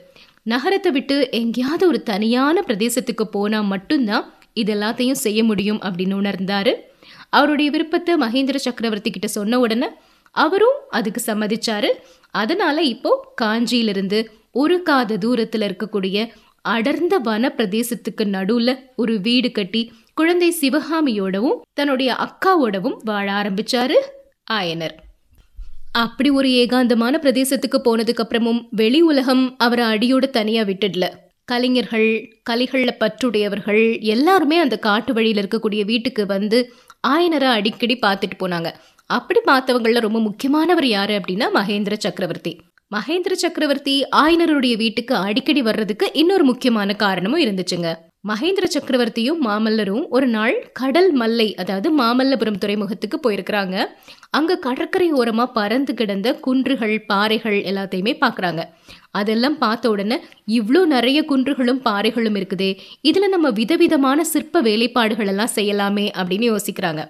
நகரத்தை 0.52 0.90
விட்டு 0.92 1.16
எங்கேயாவது 1.30 1.85
ஒரு 1.87 2.00
தனியான 2.02 2.62
பிரதேசத்துக்கு 2.66 3.25
போனால் 3.37 3.70
மட்டும்தான் 3.73 4.26
இது 4.61 4.73
எல்லாத்தையும் 4.75 5.23
செய்ய 5.25 5.40
முடியும் 5.44 5.80
அப்படின்னு 5.87 6.14
உணர்ந்தாரு. 6.23 6.75
அவருடைய 7.30 7.68
விருப்பத்தை 7.70 8.14
மகேந்திர 8.25 8.58
சக்கரவர்த்தி 8.66 9.11
கிட்ட 9.11 9.28
சொன்ன 9.28 9.58
உடனே 9.58 9.88
அவரும் 10.35 10.78
அதுக்கு 10.90 11.20
சம்மதிச்சாரு. 11.26 11.90
அதனால 12.35 12.76
இப்போ 12.94 13.12
காஞ்சியிலிருந்து 13.42 14.18
ஒரு 14.62 14.76
காத 14.82 15.16
தூரத்தில் 15.25 15.64
இருக்கக்கூடிய 15.68 16.18
அடர்ந்த 16.73 17.18
வன 17.18 17.52
பிரதேசத்துக்கு 17.56 18.25
நடுவுல 18.25 18.70
ஒரு 18.96 19.14
வீடு 19.20 19.49
கட்டி 19.50 19.82
குழந்தை 20.14 20.49
சிவகாமியோடவும் 20.61 21.61
தன்னுடைய 21.73 22.11
அக்காவோடவும் 22.25 22.96
வாழ 23.04 23.26
ஆரம்பிச்சாரு 23.32 23.99
ஆயனர். 24.50 24.94
அப்படி 25.92 26.30
ஒரு 26.30 26.49
ஏகாந்தமான 26.49 27.14
பிரதேசத்துக்கு 27.23 27.78
போனதுக்கு 27.85 28.23
அப்புறமும் 28.25 28.61
வெளி 28.70 29.00
உலகம் 29.00 29.44
அவரை 29.58 29.85
அடியோட 29.85 30.30
தனியா 30.30 30.62
விட்டுடல. 30.62 31.06
கலைஞர்கள் 31.44 32.08
கலைகளில் 32.42 33.00
பற்றுடையவர்கள் 33.00 33.85
எல்லாருமே 34.00 34.56
அந்த 34.58 34.76
காட்டு 34.78 35.12
வழியில் 35.12 35.42
இருக்கக்கூடிய 35.42 35.85
வீட்டுக்கு 35.85 36.26
வந்து 36.26 36.58
ஆயனரை 37.08 37.50
அடிக்கடி 37.58 37.99
பார்த்துட்டு 38.06 38.37
போனாங்க. 38.38 38.70
அப்படி 39.11 39.40
பார்த்தவங்களில் 39.46 40.04
ரொம்ப 40.06 40.20
முக்கியமானவர் 40.20 40.87
யார் 40.87 41.11
அப்படின்னா 41.11 41.49
மகேந்திர 41.54 41.96
சக்கரவர்த்தி. 41.99 42.52
மகேந்திர 42.94 43.34
சக்கரவர்த்தி 43.42 43.94
ஆயனருடைய 44.16 44.74
வீட்டுக்கு 44.80 45.14
அடிக்கடி 45.28 45.62
வர்றதுக்கு 45.62 46.06
இன்னொரு 46.20 46.44
முக்கியமான 46.44 46.90
காரணமும் 46.94 47.40
இருந்துச்சுங்க. 47.44 47.88
மகேந்திர 48.28 48.66
சக்கரவர்த்தியும் 48.74 49.40
மாமல்லரும் 49.46 50.04
ஒரு 50.16 50.26
நாள் 50.26 50.54
கடல் 50.80 51.10
மல்லை 51.12 51.46
அதாவது 51.62 51.88
மாமல்லபுரம் 52.00 52.58
துறைமுகத்துக்கு 52.62 53.18
போயிருக்கிறாங்க. 53.24 53.76
அங்க 54.30 54.58
கடற்கரை 54.66 55.08
ஓரமா 55.12 55.46
பறந்து 55.58 55.94
கிடந்த 55.94 56.34
குன்றுகள் 56.46 56.96
பாறைகள் 57.10 57.58
எல்லாத்தையுமே 57.70 58.14
பார்க்குறாங்க 58.22 58.62
அதெல்லாம் 59.20 59.58
பார்த்த 59.64 59.90
உடனே 59.90 60.18
இவ்வளோ 60.58 60.82
நிறைய 60.94 61.20
குன்றுகளும் 61.30 61.82
பாறைகளும் 61.88 62.38
இருக்குதே 62.40 62.70
இதுல 63.10 63.28
நம்ம 63.34 63.50
விதவிதமான 63.60 64.28
சிற்ப 64.34 64.62
வேலைப்பாடுகள் 64.68 65.32
எல்லாம் 65.34 65.54
செய்யலாமே 65.58 66.06
அப்படின்னு 66.20 66.48
யோசிக்கிறாங்க. 66.52 67.02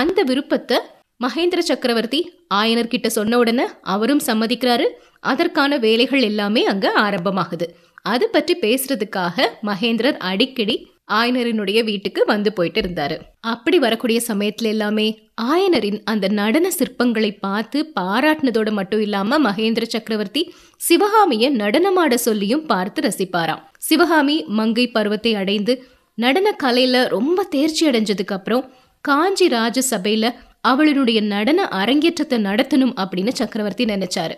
அந்த 0.00 0.20
விருப்பத்தை 0.22 0.78
மகேந்திர 1.24 1.58
சக்கரவர்த்தி 1.58 2.20
ஆயனர்கிட்ட 2.54 3.06
சொன்ன 3.06 3.38
உடனே 3.38 3.64
அவரும் 3.94 4.22
சம்மதிக்கிறாரு. 4.26 4.86
அதற்கான 5.20 5.76
வேலைகள் 5.76 6.20
எல்லாமே 6.20 6.64
அங்க 6.64 6.92
ஆரம்பமாகுது. 6.96 7.66
அது 8.02 8.28
பற்றி 8.28 8.54
பேசுறதுக்காக 8.60 9.46
மகேந்திரர் 9.62 10.18
அடிக்கடி 10.30 10.76
ஆயனரினுடைய 11.12 11.84
வீட்டுக்கு 11.84 12.24
வந்து 12.24 12.52
போயிட்டு 12.52 12.80
இருந்தாரு. 12.80 13.16
அப்படி 13.40 13.78
வரக்கூடிய 13.78 14.20
சமயத்துல 14.28 14.70
எல்லாமே 14.74 15.06
ஆயனரின் 15.42 16.00
அந்த 16.04 16.28
நடன 16.28 16.70
சிற்பங்களை 16.78 17.30
பார்த்து 17.40 17.92
பாராட்டினதோட 18.00 18.70
மட்டும் 18.70 19.00
இல்லாம 19.00 19.38
மகேந்திர 19.38 19.82
சக்கரவர்த்தி 19.82 20.42
சிவகாமிய 20.76 21.50
நடனமாட 21.50 22.14
சொல்லியும் 22.14 22.66
பார்த்து 22.66 23.02
ரசிப்பாராம். 23.02 23.62
சிவகாமி 23.78 24.44
மங்கை 24.48 24.86
பருவத்தை 24.90 25.34
அடைந்து 25.34 25.74
நடன 26.14 26.56
கலையில 26.62 27.08
ரொம்ப 27.08 27.42
தேர்ச்சி 27.42 27.82
அடைஞ்சதுக்கு 27.90 28.36
அப்புறம் 28.38 28.66
காஞ்சி 29.00 29.48
ராஜ 29.48 29.80
சபையில 29.90 30.26
அவளுடைய 30.72 31.20
நடன 31.34 31.68
அரங்கேற்றத்தை 31.80 32.38
நடத்தணும் 32.48 32.96
அப்படின்னு 33.04 33.32
சக்கரவர்த்தி 33.40 33.86
நினைச்சாரு. 33.94 34.36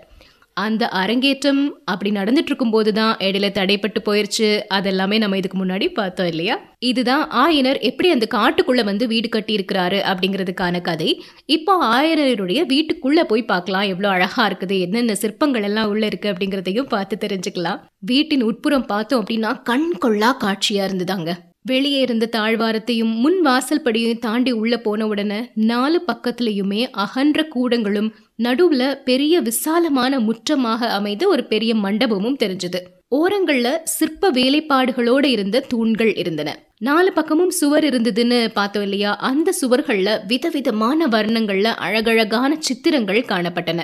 அந்த 0.56 0.85
அரங்கேற்றம் 1.00 1.61
அப்படி 1.90 2.11
நடந்துட்டு 2.16 2.50
இருக்கும்போது 2.50 2.90
தான் 2.99 3.12
இடையில 3.26 3.49
தடைப்பட்டு 3.58 4.00
போயிருச்சு. 4.06 4.49
அதெல்லாமே 4.76 5.16
நம்ம 5.23 5.37
இதுக்கு 5.40 5.58
முன்னாடி 5.61 5.87
பார்த்தோம் 5.99 6.30
இல்லையா? 6.32 6.56
இதுதான் 6.90 7.23
ஆயனர் 7.42 7.78
எப்படி 7.88 8.08
அந்த 8.14 8.26
காட்டுக்குள்ள 8.35 8.82
வந்து 8.90 9.06
வீடு 9.12 9.28
கட்டி 9.35 9.52
இருக்கிறாரு 9.58 9.99
அப்படிங்கிறதுக்கான 10.11 10.80
கதை. 10.88 11.11
இப்போ 11.56 11.75
ஆயனருடைய 11.97 12.62
வீட்டுக்குள்ள 12.73 13.23
போய் 13.32 13.50
பார்க்கலாம். 13.52 13.88
எவ்வளோ 13.92 14.11
அழகா 14.16 14.47
இருக்குது. 14.50 14.78
என்னென்ன 14.87 15.16
சிற்பங்கள் 15.23 15.66
எல்லாம் 15.68 15.90
உள்ள 15.92 16.04
இருக்கு 16.12 16.32
அப்படிங்கிறதையும் 16.32 16.92
பார்த்து 16.94 17.18
தெரிஞ்சுக்கலாம். 17.26 17.82
வீட்டின் 18.12 18.47
உட்புறம் 18.50 18.90
பார்த்தோம் 18.94 19.23
அப்படின்னா 19.23 19.52
கண் 19.70 19.90
கொள்ளா 20.06 20.32
காட்சியா 20.44 20.85
இருந்ததாங்க. 20.90 21.32
வெளியே 21.69 22.01
இருந்த 22.01 22.29
தாழ்வாரத்தையும் 22.33 23.15
முன் 23.15 23.41
வாசல் 23.41 23.85
படியையும் 23.85 24.19
தாண்டி 24.19 24.53
உள்ள 24.53 24.75
போன 24.79 25.07
உடனே 25.07 25.41
நாலு 25.71 25.99
பக்கத்துலயுமே 26.07 26.83
அகன்ற 26.97 27.45
கூடங்களும் 27.55 28.11
நடுவுல 28.43 28.83
பெரிய 29.05 29.41
விசாலமான 29.41 30.21
முற்றமாக 30.21 30.91
அமைந்த 30.91 31.23
ஒரு 31.29 31.45
பெரிய 31.45 31.73
மண்டபமும் 31.75 32.41
தெரிஞ்சது. 32.43 32.81
ஓரங்கள்ல 33.17 33.69
சிற்ப 33.85 34.31
வேலைப்பாடுகளோட 34.33 35.27
இருந்த 35.27 35.65
தூண்கள் 35.69 36.13
இருந்தன. 36.15 36.51
நாலு 36.79 37.11
பக்கமும் 37.13 37.51
சுவர் 37.51 37.85
இருந்ததுன்னு 37.85 38.41
பார்த்தோம் 38.49 38.83
இல்லையா? 38.83 39.13
அந்த 39.29 39.55
சுவர்கள்ல 39.61 40.11
விதவிதமான 40.27 41.07
வர்ணங்கள்ல 41.07 41.69
அழகழகான 41.79 42.51
சித்திரங்கள் 42.59 43.29
காணப்பட்டன. 43.29 43.81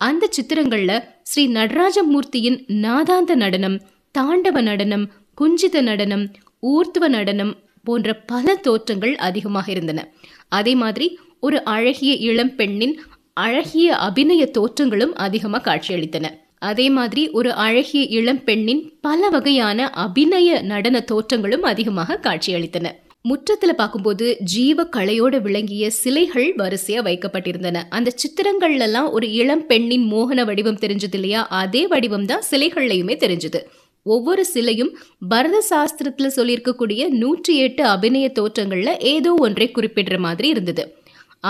அந்த 0.00 0.28
சித்திரங்கள்ல 0.36 0.92
ஸ்ரீ 1.22 1.44
நடராஜமூர்த்தியின் 1.48 2.58
நாதாந்த 2.82 3.34
நடனம் 3.34 3.76
தாண்டவ 4.18 4.58
நடனம் 4.62 5.04
குஞ்சித 5.38 5.82
நடனம் 5.82 6.24
ஊர்த்துவ 6.72 7.08
நடனம் 7.08 7.52
போன்ற 7.86 8.14
பல 8.32 8.54
தோற்றங்கள் 8.66 9.14
அதிகமாக 9.28 9.66
இருந்தன. 9.70 10.00
அதே 10.48 10.74
மாதிரி 10.74 11.06
ஒரு 11.40 11.58
அழகிய 11.64 12.12
இளம் 12.28 12.54
பெண்ணின் 12.56 12.94
அழகிய 13.32 13.96
அபிநய 13.96 14.42
தோற்றங்களும் 14.58 15.14
அதிகமாக 15.26 15.64
காட்சியளித்தன. 15.68 16.26
அதே 16.58 16.90
மாதிரி 16.90 17.22
ஒரு 17.30 17.50
அழகிய 17.52 18.02
இளம் 18.18 18.42
பெண்ணின் 18.44 18.82
பல 19.00 19.28
வகையான 19.28 19.88
அபிநய 20.04 20.60
நடன 20.62 21.04
தோற்றங்களும் 21.12 21.64
அதிகமாக 21.72 22.20
காட்சியளித்தன. 22.26 22.86
முற்றத்தில் 23.22 23.74
பார்க்கும்போது 23.74 24.26
ஜீவ 24.52 24.84
கலையோடு 24.96 25.38
விளங்கிய 25.40 25.84
சிலைகள் 25.90 26.48
வரிசையாக 26.56 27.04
வைக்கப்பட்டிருந்தன. 27.08 27.78
அந்த 27.88 28.12
சித்திரங்கள்லாம் 28.22 29.08
ஒரு 29.10 29.26
இளம் 29.32 29.64
பெண்ணின் 29.66 30.04
மோகன 30.12 30.44
வடிவம் 30.44 30.82
தெரிஞ்சது 30.84 31.16
இல்லையா? 31.18 31.42
அதே 31.60 31.86
வடிவம் 31.86 32.26
தான் 32.26 32.44
சிலைகள்லையுமே 32.50 33.16
தெரிஞ்சது. 33.24 33.60
ஒவ்வொரு 34.06 34.42
சிலையும் 34.44 34.92
பரத 35.28 35.56
சாஸ்திரத்தில் 35.70 36.36
சொல்லியிருக்கக்கூடிய 36.36 37.02
நூற்றி 37.22 37.54
எட்டு 37.66 37.82
அபிநய 37.94 38.26
தோற்றங்களில் 38.38 39.00
ஏதோ 39.12 39.32
ஒன்றை 39.46 39.68
குறிப்பிடுற 39.70 40.16
மாதிரி 40.26 40.48
இருந்தது. 40.54 40.84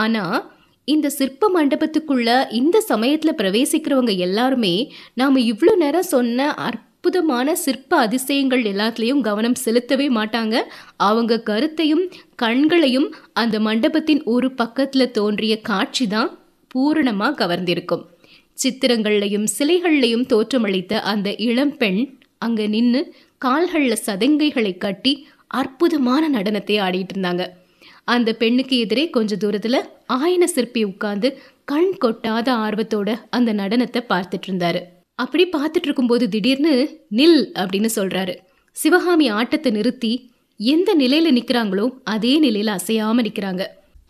ஆனால் 0.02 0.38
இந்த 0.88 1.06
சிற்ப 1.18 1.48
மண்டபத்துக்குள்ள 1.56 2.30
இந்த 2.52 2.76
சமயத்தில் 2.90 3.38
பிரவேசிக்கிறவங்க 3.40 4.12
எல்லாருமே 4.26 4.74
நாம் 5.20 5.38
இவ்வளோ 5.50 5.74
நேரம் 5.82 6.10
சொன்ன 6.14 6.48
அற்புதமான 6.66 7.54
சிற்ப 7.64 7.96
அதிசயங்கள் 8.06 8.62
எல்லாத்துலேயும் 8.72 9.22
கவனம் 9.28 9.60
செலுத்தவே 9.64 10.06
மாட்டாங்க. 10.18 10.54
அவங்க 11.08 11.42
கருத்தையும் 11.50 12.04
கண்களையும் 12.42 13.08
அந்த 13.42 13.58
மண்டபத்தின் 13.66 14.22
ஒரு 14.34 14.50
பக்கத்தில் 14.60 15.14
தோன்றிய 15.18 15.54
காட்சி 15.70 16.06
தான் 16.06 16.30
பூரணமாக 16.74 17.38
கவர்ந்திருக்கும். 17.42 18.04
சித்திரங்கள்லையும் 18.58 19.46
சிலைகள்லையும் 19.56 20.28
தோற்றமளித்த 20.32 21.00
அந்த 21.12 21.28
இளம்பெண் 21.46 22.00
அங்கே 22.38 22.66
நின்று 22.66 23.00
கால்களில் 23.38 24.04
சதங்கைகளை 24.06 24.78
கட்டி 24.78 25.26
அற்புதமான 25.46 26.28
நடனத்தை 26.28 26.76
ஆடிட்டு 26.86 27.14
இருந்தாங்க. 27.16 27.44
அந்த 28.04 28.30
பெண்ணுக்கு 28.32 28.78
எதிரே 28.78 29.10
கொஞ்ச 29.10 29.36
தூரத்தில் 29.36 29.80
ஆயன 30.12 30.44
சிற்பி 30.44 30.84
உட்கார்ந்து 30.84 31.28
கண் 31.64 31.92
கொட்டாத 32.04 32.48
ஆர்வத்தோட 32.66 33.10
அந்த 33.30 33.52
நடனத்தை 33.52 34.00
பார்த்துட்டு 34.08 34.48
இருந்தாரு. 34.50 34.80
அப்படி 35.14 35.44
பார்த்துட்டு 35.48 35.88
இருக்கும்போது 35.88 36.28
திடீர்னு 36.28 36.72
நில் 37.16 37.40
அப்படின்னு 37.54 37.90
சொல்றாரு. 37.96 38.34
சிவகாமி 38.76 39.28
ஆட்டத்தை 39.28 39.72
நிறுத்தி 39.72 40.30
எந்த 40.56 40.90
நிலையில 40.98 41.28
நிக்கிறாங்களோ 41.38 41.86
அதே 42.04 42.32
நிலையில 42.40 42.76
அசையாம 42.78 43.22
நிக்கிறாங்க. 43.26 43.62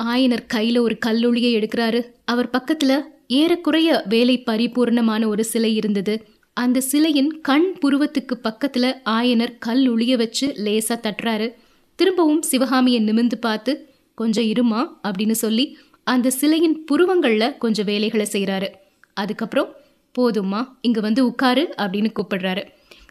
ஆயனர் 0.03 0.45
கையில 0.55 0.79
ஒரு 0.81 0.99
கல்லொழியை 1.07 1.51
எடுக்கிறாரு. 1.59 2.01
அவர் 2.25 2.49
பக்கத்துல 2.51 2.93
ஏறக்குறைய 3.27 4.03
வேலை 4.09 4.43
பரிபூர்ணமான 4.47 5.27
ஒரு 5.27 5.45
சிலை 5.45 5.75
இருந்தது. 5.77 6.15
அந்த 6.57 6.81
சிலையின் 6.81 7.41
கண் 7.41 7.79
புருவத்துக்கு 7.83 8.35
பக்கத்துல 8.43 8.93
ஆயனர் 9.05 9.57
கல் 9.59 9.95
உளிய 9.95 10.17
வச்சு 10.17 10.47
லேசா 10.65 10.95
தட்டுறாரு. 10.95 11.55
திரும்பவும் 11.95 12.43
சிவகாமியை 12.43 13.01
நிமிந்து 13.05 13.35
பார்த்து 13.41 13.95
கொஞ்சம் 14.15 14.45
இருமா? 14.45 14.81
அப்படின்னு 15.03 15.31
சொல்லி 15.31 15.79
அந்த 16.05 16.31
சிலையின் 16.31 16.85
புருவங்கள்ல 16.93 17.59
கொஞ்சம் 17.59 17.87
வேலைகளை 17.87 18.27
செய்கிறாரு 18.33 18.69
அதுக்கப்புறம் 19.15 19.75
போதும்மா 20.19 20.61
இங்க 20.81 21.01
வந்து 21.01 21.27
உட்காரு 21.27 21.75
அப்படின்னு 21.79 22.11
கூப்பிடுறாரு. 22.15 22.63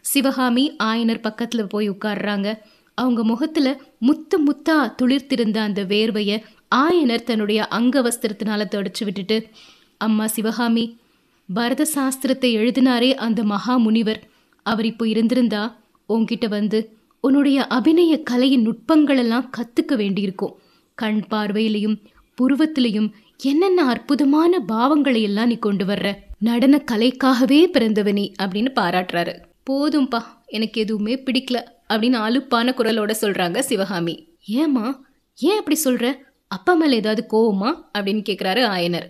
சிவகாமி 0.02 0.76
ஆயனர் 0.82 1.24
பக்கத்துல 1.28 1.62
போய் 1.68 1.90
உட்காடுறாங்க 1.90 2.58
அவங்க 2.94 3.24
முகத்துல 3.24 3.80
முத்து 3.98 4.36
முத்தா 4.44 4.94
துளிர்த்திருந்த 5.02 5.56
அந்த 5.56 5.84
வேர்வைய 5.84 6.42
ஆயனர் 6.74 7.22
தன்னுடைய 7.22 7.66
அங்க 7.66 8.02
வஸ்திரத்தினால 8.02 8.64
தொடச்சு 8.70 9.04
விட்டுட்டு 9.04 9.46
அம்மா 9.96 10.26
சிவகாமி 10.26 10.84
பரத 11.52 11.86
சாஸ்திரத்தை 11.94 12.56
எழுதினாரே 12.56 13.14
அந்த 13.14 13.42
மகா 13.42 13.76
முனிவர் 13.76 14.28
அவர் 14.62 14.84
இப்போ 14.84 15.08
இருந்திருந்தா 15.08 15.80
உன்கிட்ட 16.08 16.48
வந்து 16.48 16.96
உன்னுடைய 17.20 17.66
அபிநய 17.66 18.22
கலையின் 18.22 18.68
நுட்பங்களெல்லாம் 18.68 19.50
கற்றுக்க 19.56 19.96
வேண்டியிருக்கும். 19.96 20.58
கண் 20.94 21.24
பார்வையிலையும் 21.30 22.00
புருவத்திலையும் 22.38 23.12
என்னென்ன 23.42 23.86
அற்புதமான 23.86 24.64
பாவங்களை 24.68 25.22
எல்லாம் 25.22 25.46
நீ 25.46 25.56
கொண்டு 25.56 25.84
வர்ற? 25.84 26.14
நடன 26.38 26.82
கலைக்காகவே 26.90 27.66
பிறந்தவனி 27.72 28.32
அப்படின்னு 28.42 28.70
பாராட்டுறாரு. 28.74 29.38
போதும்பா 29.70 30.22
எனக்கு 30.46 30.80
எதுவுமே 30.80 31.14
பிடிக்கல 31.14 31.62
அப்படின்னு 31.88 32.12
அலுப்பான 32.12 32.74
குரலோட 32.76 33.14
சொல்றாங்க 33.20 33.58
சிவகாமி. 33.58 34.28
ஏமா 34.48 35.00
ஏன் 35.36 35.58
அப்படி 35.58 35.80
சொல்ற? 35.84 36.14
அப்பா 36.46 36.74
மேல 36.74 36.94
ஏதாவது 36.94 37.26
கோவமா? 37.30 37.74
அப்படின்னு 37.98 38.22
கேக்குறாரு 38.30 38.62
ஆயனர். 38.76 39.08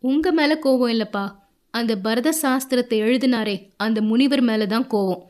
உங்க 0.00 0.32
மேல 0.32 0.58
கோவம் 0.64 0.90
இல்லப்பா. 0.90 1.32
அந்த 1.78 1.92
பரத 2.04 2.28
சாஸ்திரத்தை 2.42 2.98
எழுதினாரே 3.06 3.56
அந்த 3.84 3.98
முனிவர் 4.10 4.42
மேலே 4.48 4.66
தான் 4.74 4.86
கோவம். 4.92 5.22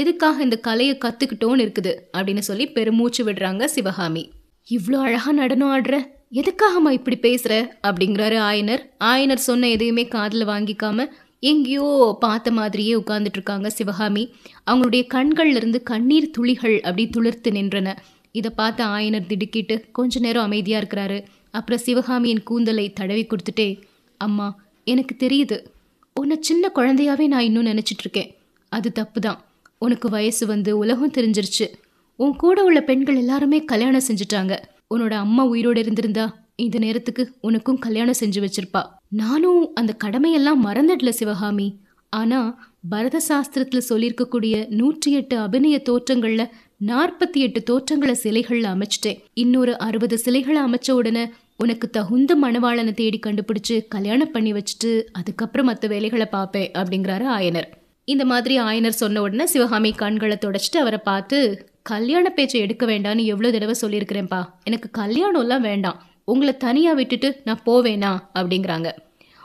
எதுக்காக 0.00 0.42
இந்த 0.46 0.56
கலையை 0.66 0.94
கற்றுக்கிட்டோன்னு 1.04 1.64
இருக்குது 1.64 1.92
அப்படின்னு 2.16 2.42
சொல்லி 2.48 2.64
பெருமூச்சு 2.76 3.22
விடுறாங்க 3.28 3.64
சிவகாமி. 3.76 4.24
இவ்வளோ 4.68 4.98
அழகாக 5.06 5.34
நடனம் 5.40 5.70
ஆடுற 5.74 5.96
எதுக்காகம்மா 6.40 6.90
இப்படி 6.96 7.16
பேசுகிற 7.26 7.54
அப்படிங்கிறாரு 7.88 8.36
ஆயனர். 8.48 8.82
ஆயனர் 9.10 9.46
சொன்ன 9.46 9.68
எதையுமே 9.76 10.04
காதில் 10.16 10.50
வாங்கிக்காம 10.50 11.06
எங்கேயோ 11.50 11.86
பார்த்த 12.24 12.50
மாதிரியே 12.58 12.94
உட்கார்ந்துட்டு 13.00 13.38
இருக்காங்க 13.38 13.68
சிவகாமி. 13.78 14.24
அவங்களுடைய 14.70 15.02
கண்கள்லேருந்து 15.14 15.80
கண்ணீர் 15.90 16.32
துளிகள் 16.36 16.76
அப்படி 16.80 17.04
துளிர்த்து 17.16 17.50
நின்றன. 17.58 17.88
இதை 18.38 18.50
பார்த்து 18.60 18.82
ஆயனர் 18.96 19.28
திடுக்கிட்டு 19.30 19.76
கொஞ்ச 19.98 20.20
நேரம் 20.26 20.46
அமைதியாக 20.48 20.82
இருக்கிறாரு. 20.82 21.18
அப்புறம் 21.58 21.84
சிவகாமியின் 21.86 22.42
கூந்தலை 22.48 22.86
தடவி 23.00 23.24
கொடுத்துட்டே 23.30 23.68
அம்மா 24.20 24.48
எனக்கு 24.92 25.14
தெரியுது. 25.24 25.56
உன்னை 26.20 26.36
சின்ன 26.40 26.70
குழந்தையாவே 26.74 27.26
நான் 27.26 27.46
இன்னும் 27.48 27.68
நினச்சிட்டு 27.70 28.02
இருக்கேன் 28.04 28.30
அது 28.72 28.88
தப்பு 28.92 29.20
தான் 29.20 29.40
உனக்கு 29.78 30.08
வயசு 30.08 30.44
வந்து 30.46 30.70
உலகம் 30.78 31.16
தெரிஞ்சிருச்சு. 31.16 31.66
உன் 32.16 32.36
கூட 32.36 32.64
உள்ள 32.64 32.80
பெண்கள் 32.80 33.16
எல்லாருமே 33.16 33.58
கல்யாணம் 33.64 34.06
செஞ்சுட்டாங்க. 34.08 34.54
உன்னோட 34.94 35.14
அம்மா 35.24 35.42
உயிரோடு 35.44 35.80
இருந்திருந்தா 35.80 36.24
இந்த 36.56 36.78
நேரத்துக்கு 36.78 37.22
உனக்கும் 37.40 37.78
கல்யாணம் 37.78 38.20
செஞ்சு 38.20 38.40
வச்சிருப்பா. 38.44 38.82
நானும் 39.08 39.60
அந்த 39.74 39.92
கடமையெல்லாம் 40.04 40.64
மறந்துடல 40.64 41.08
சிவகாமி. 41.08 41.68
ஆனா 42.12 42.38
பரத 42.88 43.20
சாஸ்திரத்துல 43.28 43.80
சொல்லியிருக்கக்கூடிய 43.88 44.54
நூற்றி 44.68 45.10
எட்டு 45.12 45.36
அபிநய 45.38 45.76
தோற்றங்கள்ல 45.88 46.42
நாற்பத்தி 46.86 47.38
எட்டு 47.46 47.60
தோற்றங்களை 47.62 48.14
சிலைகள்ல 48.22 48.68
அமைச்சிட்டேன். 48.74 49.20
இன்னொரு 49.34 49.78
அறுபது 49.78 50.18
சிலைகளை 50.18 50.62
அமைச்ச 50.62 50.90
உடனே 50.90 51.24
உனக்கு 51.62 51.90
தகுந்த 51.90 52.32
மணவாளனை 52.42 52.92
தேடி 52.92 53.18
கண்டுபிடிச்சு 53.26 53.84
கல்யாணம் 53.88 54.30
பண்ணி 54.30 54.52
வச்சுட்டு 54.52 55.02
அதுக்கப்புறம் 55.12 55.66
மற்ற 55.66 55.88
வேலைகளை 55.88 56.26
பார்ப்பேன் 56.26 56.70
அப்படிங்கிறாரு 56.74 57.24
ஆயனர். 57.36 57.68
இந்த 58.04 58.24
மாதிரி 58.24 58.60
ஆயனர் 58.60 58.98
சொன்ன 59.00 59.20
உடனே 59.20 59.46
சிவகாமி 59.46 59.92
கண்களை 59.92 60.36
தொடச்சிட்டு 60.40 60.76
அவரை 60.80 60.98
பார்த்து 60.98 61.38
கல்யாண 61.82 62.30
பேச்சை 62.30 62.60
எடுக்க 62.60 62.86
வேண்டாம்னு 62.86 63.24
எவ்வளோ 63.24 63.50
தடவை 63.50 63.74
சொல்லியிருக்கிறேன்ப்பா. 63.80 64.40
எனக்கு 64.64 64.90
கல்யாணம்லாம் 65.00 65.60
வேண்டாம். 65.60 65.98
உங்களை 66.24 66.56
தனியாக 66.56 66.96
விட்டுட்டு 66.96 67.40
நான் 67.44 67.62
போவேனா? 67.66 68.12
அப்படிங்கிறாங்க. 68.34 68.90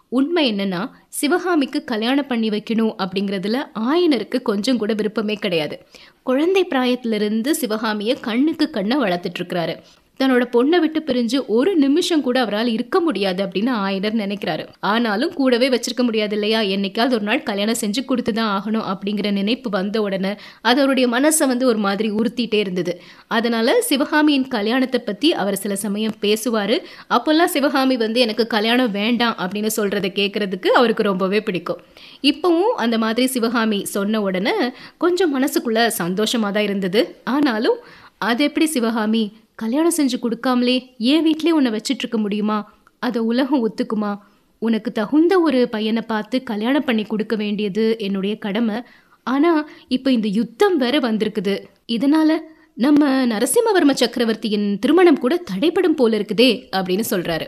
உண்மை 0.10 0.54
என்னன்னா 0.54 0.90
சிவகாமிக்கு 1.10 1.84
கல்யாணம் 1.84 2.28
பண்ணி 2.28 2.50
வைக்கணும் 2.50 2.96
அப்படிங்கிறதுல 2.98 3.60
ஆயனருக்கு 3.80 4.42
கொஞ்சம் 4.42 4.78
கூட 4.78 4.94
விருப்பமே 4.94 5.34
கிடையாது. 5.34 5.86
குழந்தை 6.24 6.66
பிராயத்திலிருந்து 6.66 7.52
சிவகாமியை 7.52 8.18
கண்ணுக்கு 8.20 8.70
கண்ணை 8.70 8.98
வளர்த்துட்ருக்கிறாரு 8.98 9.76
தன்னோட 10.20 10.44
பொண்ணை 10.52 10.78
விட்டு 10.80 11.00
பிரிஞ்சு 11.00 11.46
ஒரு 11.48 11.76
நிமிஷம் 11.76 12.22
கூட 12.22 12.40
அவரால் 12.40 12.68
இருக்க 12.68 13.00
முடியாது 13.00 13.46
அப்படின்னு 13.46 13.72
ஆயனர் 13.86 14.18
நினைக்கிறாரு. 14.24 14.68
ஆனாலும் 14.80 15.34
கூடவே 15.34 15.70
வச்சிருக்க 15.70 16.04
முடியாது 16.04 16.34
இல்லையா? 16.34 16.60
என்னைக்காவது 16.62 17.14
ஒரு 17.14 17.22
நாள் 17.22 17.44
கல்யாணம் 17.44 17.80
செஞ்சு 17.82 18.06
கொடுத்து 18.06 18.34
தான் 18.34 18.52
ஆகணும் 18.58 18.86
அப்படிங்கிற 18.92 19.32
நினைப்பு 19.32 19.70
வந்த 19.70 20.02
உடனே 20.02 20.36
அது 20.62 20.82
அவருடைய 20.82 21.08
மனசை 21.10 21.48
வந்து 21.48 21.66
ஒரு 21.66 21.78
மாதிரி 21.78 22.12
உறுத்திட்டே 22.12 22.54
இருந்தது. 22.54 23.02
அதனால 23.28 23.82
சிவகாமியின் 23.82 24.48
கல்யாணத்தை 24.48 25.00
பத்தி 25.00 25.34
அவர் 25.34 25.56
சில 25.56 25.76
சமயம் 25.76 26.14
பேசுவார். 26.20 26.76
அப்போல்லாம் 27.10 27.54
சிவகாமி 27.56 27.98
வந்து 27.98 28.20
எனக்கு 28.20 28.48
கல்யாணம் 28.48 28.92
வேண்டாம் 28.92 29.36
அப்படின்னு 29.40 29.72
சொல்றதை 29.76 30.12
கேட்கறதுக்கு 30.22 30.68
அவருக்கு 30.68 31.04
ரொம்பவே 31.04 31.42
பிடிக்கும். 31.42 31.82
இப்பவும் 32.24 32.74
அந்த 32.76 32.98
மாதிரி 32.98 33.28
சிவகாமி 33.28 33.86
சொன்ன 33.86 34.22
உடனே 34.22 34.56
கொஞ்சம் 34.98 35.34
மனசுக்குள்ள 35.36 35.90
சந்தோஷமா 35.98 36.52
தான் 36.52 36.64
இருந்தது. 36.64 37.16
ஆனாலும் 37.24 37.80
அது 38.18 38.44
எப்படி 38.44 38.66
சிவகாமி? 38.66 39.24
கல்யாணம் 39.56 39.94
செஞ்சு 39.98 40.18
கொடுக்காமலே 40.22 40.86
என் 40.98 41.24
வீட்டிலே 41.24 41.52
உன்னை 41.52 41.72
வச்சிட்டு 41.72 42.04
இருக்க 42.04 42.18
முடியுமா? 42.18 42.74
அதை 43.00 43.22
உலகம் 43.22 43.70
ஒத்துக்குமா? 43.70 44.18
உனக்கு 44.60 44.92
தகுந்த 44.92 45.40
ஒரு 45.40 45.70
பையனை 45.70 46.02
பார்த்து 46.02 46.44
கல்யாணம் 46.44 46.84
பண்ணி 46.84 47.04
கொடுக்க 47.04 47.36
வேண்டியது 47.36 47.96
என்னுடைய 48.00 48.38
கடமை. 48.38 48.82
ஆனால் 49.24 49.70
இப்போ 49.88 50.12
இந்த 50.12 50.28
யுத்தம் 50.28 50.78
வேற 50.78 51.00
வந்திருக்குது. 51.00 51.64
இதனால 51.88 52.40
நம்ம 52.76 53.26
நரசிம்மவர்ம 53.26 53.92
சக்கரவர்த்தியின் 53.94 54.80
திருமணம் 54.80 55.20
கூட 55.20 55.38
தடைப்படும் 55.38 55.96
போல 55.96 56.18
இருக்குதே 56.18 56.70
அப்படின்னு 56.72 57.04
சொல்றாரு. 57.10 57.48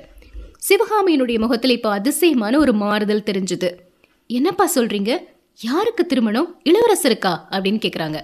சிவகாமியினுடைய 0.68 1.40
முகத்தில் 1.40 1.72
இப்போ 1.72 1.90
அதிசயமான 1.90 2.58
ஒரு 2.58 2.74
மாறுதல் 2.74 3.24
தெரிஞ்சுது. 3.26 3.72
என்னப்பா 4.28 4.70
சொல்றீங்க? 4.76 5.18
யாருக்கு 5.62 6.06
திருமணம்? 6.06 6.62
இளவரசருக்கா? 6.64 7.34
அப்படின்னு 7.50 7.80
கேட்குறாங்க 7.86 8.20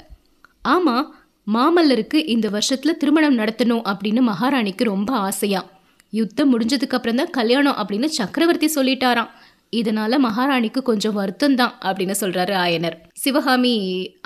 ஆமாம் 0.61 1.15
மாமல்லருக்கு 1.47 2.15
இந்த 2.27 2.49
வருஷத்தில் 2.49 2.97
திருமணம் 2.97 3.37
நடத்தணும் 3.37 3.85
அப்படின்னு 3.91 4.21
மகாராணிக்கு 4.21 4.83
ரொம்ப 4.83 5.15
ஆசையா. 5.15 5.61
யுத்தம் 6.09 6.51
முடிஞ்சதுக்கு 6.51 6.97
அப்புறம் 6.97 7.15
தான் 7.15 7.29
கல்யாணம் 7.29 7.75
அப்படின்னு 7.75 8.05
சக்கரவர்த்தி 8.05 8.71
சொல்லிட்டாராம். 8.75 9.31
இதனால 9.71 10.17
மகாராணிக்கு 10.17 10.81
கொஞ்சம் 10.81 11.13
வருத்தம் 11.13 11.55
தான் 11.55 11.73
அப்படின்னு 11.81 12.15
சொல்றாரு 12.19 12.53
ஆயனர். 12.65 12.97
சிவகாமி 13.13 13.75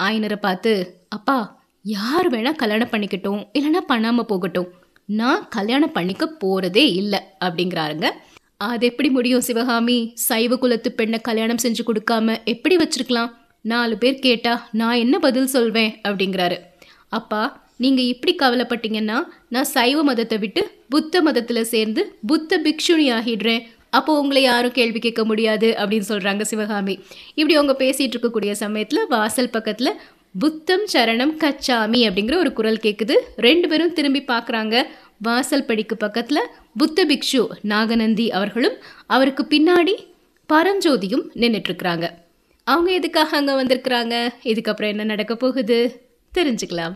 ஆயனரை 0.02 0.36
பார்த்து 0.36 1.02
அப்பா 1.10 1.64
யார் 1.82 2.32
வேணா 2.32 2.52
கல்யாணம் 2.56 2.92
பண்ணிக்கட்டும் 2.92 3.42
இல்லைன்னா 3.54 3.82
பண்ணாம 3.90 4.22
போகட்டும். 4.22 4.70
நான் 5.06 5.48
கல்யாணம் 5.50 5.92
பண்ணிக்க 5.92 6.38
போறதே 6.44 6.86
இல்லை 7.02 7.20
அப்படிங்கிறாருங்க. 7.46 8.10
அது 8.58 8.86
எப்படி 8.86 9.10
முடியும் 9.10 9.42
சிவகாமி? 9.42 10.12
சைவ 10.16 10.56
குலத்து 10.56 10.92
பெண்ணை 10.92 11.20
கல்யாணம் 11.20 11.64
செஞ்சு 11.64 11.84
கொடுக்காம 11.88 12.38
எப்படி 12.46 12.76
வச்சிருக்கலாம்? 12.76 13.32
நாலு 13.62 13.98
பேர் 13.98 14.20
கேட்டா 14.20 14.68
நான் 14.72 14.96
என்ன 14.96 15.20
பதில் 15.20 15.48
சொல்வேன்? 15.48 16.02
அப்படிங்கிறாரு. 16.08 16.58
அப்பா 17.10 17.64
நீங்கள் 17.78 18.06
இப்படி 18.06 18.36
கவலைப்பட்டீங்கன்னா 18.40 19.18
நான் 19.50 19.64
சைவ 19.64 20.04
மதத்தை 20.04 20.38
விட்டு 20.38 20.72
புத்த 20.90 21.22
மதத்தில் 21.22 21.64
சேர்ந்து 21.64 22.18
புத்த 22.28 22.60
பிக்ஷுனி 22.64 23.08
ஆகிடுறேன். 23.18 23.64
அப்போ 23.90 24.20
உங்களை 24.20 24.42
யாரும் 24.44 24.72
கேள்வி 24.72 25.00
கேட்க 25.00 25.26
முடியாது 25.26 25.76
அப்படின்னு 25.78 26.08
சொல்கிறாங்க 26.10 26.42
சிவகாமி. 26.42 27.00
இப்படி 27.36 27.56
அவங்க 27.56 27.86
பேசிகிட்டு 27.86 28.16
இருக்கக்கூடிய 28.16 28.52
சமயத்தில் 28.52 29.08
வாசல் 29.08 29.50
பக்கத்தில் 29.50 30.00
புத்தம் 30.40 30.86
சரணம் 30.94 31.34
கச்சாமி 31.44 32.00
அப்படிங்கிற 32.08 32.36
ஒரு 32.36 32.54
குரல் 32.54 32.78
கேட்குது 32.78 33.16
ரெண்டு 33.36 33.68
பேரும் 33.68 33.94
திரும்பி 33.94 34.22
பார்க்குறாங்க 34.28 34.84
வாசல் 35.18 35.66
படிக்கு 35.66 35.98
பக்கத்தில் 35.98 36.50
புத்த 36.78 37.06
பிக்ஷு 37.06 37.48
நாகநந்தி 37.62 38.32
அவர்களும் 38.32 38.76
அவருக்கு 39.06 39.44
பின்னாடி 39.50 39.96
பரஞ்சோதியும் 40.54 41.26
நின்றுட்டுருக்குறாங்க 41.36 42.08
அவங்க 42.64 42.92
எதுக்காக 42.92 43.38
அங்கே 43.38 43.54
வந்திருக்கிறாங்க? 43.54 44.30
இதுக்கப்புறம் 44.44 44.88
என்ன 44.88 45.04
நடக்க 45.04 45.36
போகுது? 45.36 46.05
தெரிஞ்சுக்கலாம். 46.36 46.96